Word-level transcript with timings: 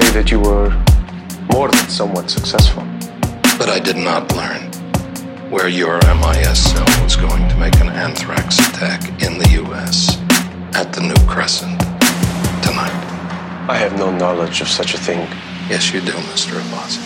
say 0.00 0.10
that 0.12 0.30
you 0.30 0.38
were 0.38 0.70
more 1.52 1.68
than 1.68 1.88
somewhat 1.88 2.30
successful. 2.30 2.84
But 3.58 3.68
I 3.68 3.80
did 3.80 3.96
not 3.96 4.32
learn 4.36 4.62
where 5.50 5.68
your 5.68 5.98
MIS 6.20 6.70
cell 6.70 6.86
was 7.02 7.16
going 7.16 7.48
to 7.48 7.56
make 7.56 7.80
an 7.80 7.88
anthrax 7.88 8.58
attack 8.68 9.02
in 9.22 9.38
the 9.38 9.48
US 9.62 10.18
at 10.80 10.92
the 10.92 11.00
New 11.00 11.20
Crescent 11.26 11.80
tonight. 12.62 12.98
I 13.68 13.76
have 13.76 13.98
no 13.98 14.10
knowledge 14.16 14.60
of 14.60 14.68
such 14.68 14.94
a 14.94 14.98
thing. 14.98 15.20
Yes, 15.68 15.92
you 15.92 16.00
do, 16.00 16.12
Mr. 16.32 16.52
Abbasi. 16.62 17.02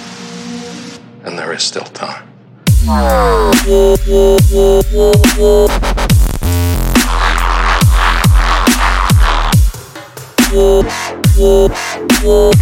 And 1.25 1.39
there 1.39 1.53
is 1.53 1.63
still 1.63 1.89
time. 2.05 2.29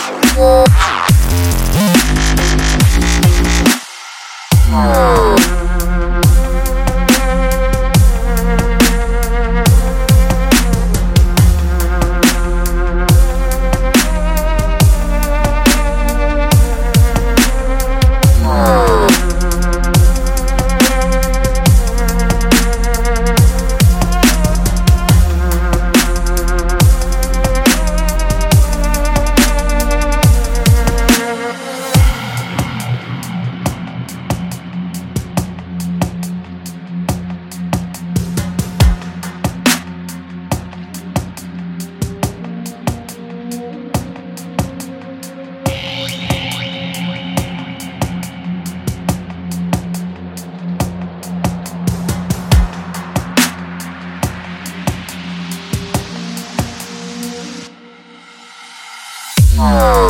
Oh, 59.63 60.01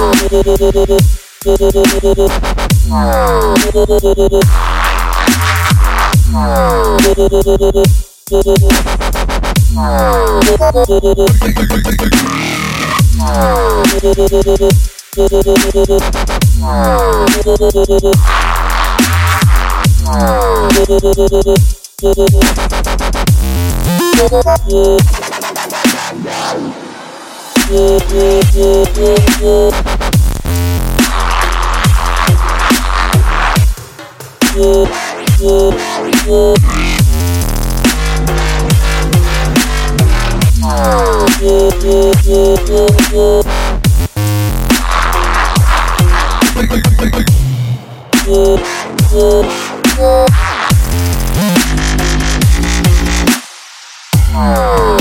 I 54.33 55.00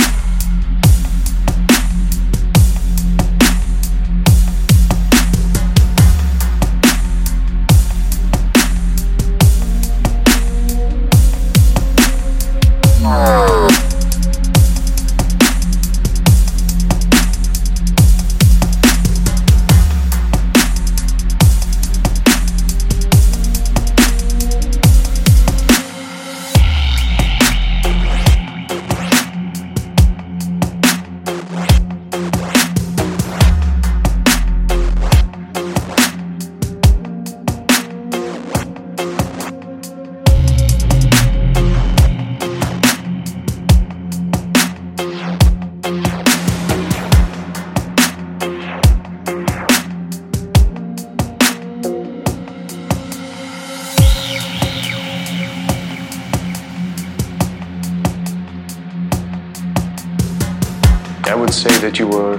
would 61.50 61.56
say 61.56 61.80
that 61.80 61.98
you 61.98 62.06
were 62.06 62.38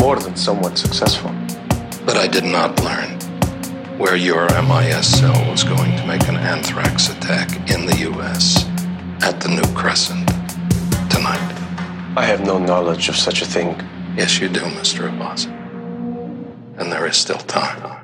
more 0.00 0.16
than 0.16 0.36
somewhat 0.36 0.78
successful. 0.78 1.32
But 2.06 2.16
I 2.16 2.28
did 2.28 2.44
not 2.44 2.80
learn 2.84 3.18
where 3.98 4.14
your 4.14 4.46
MIS 4.62 5.18
cell 5.18 5.50
was 5.50 5.64
going 5.64 5.96
to 5.96 6.06
make 6.06 6.28
an 6.28 6.36
anthrax 6.36 7.08
attack 7.08 7.48
in 7.68 7.86
the 7.86 7.96
US 8.12 8.66
at 9.24 9.40
the 9.40 9.48
New 9.48 9.66
Crescent 9.74 10.28
tonight. 11.10 11.50
I 12.16 12.24
have 12.24 12.46
no 12.46 12.56
knowledge 12.56 13.08
of 13.08 13.16
such 13.16 13.42
a 13.42 13.46
thing. 13.46 13.74
Yes, 14.16 14.38
you 14.38 14.48
do, 14.48 14.60
Mr. 14.60 15.10
Abbasi. 15.10 15.50
And 16.78 16.92
there 16.92 17.08
is 17.08 17.16
still 17.16 17.38
time. 17.38 17.99